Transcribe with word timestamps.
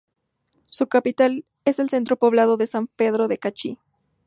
Su 0.65 0.87
capital 0.87 1.45
es 1.63 1.77
el 1.77 1.91
centro 1.91 2.15
poblado 2.17 2.57
de 2.57 2.65
San 2.65 2.87
Pedro 2.87 3.27
de 3.27 3.37
Cachi. 3.37 3.77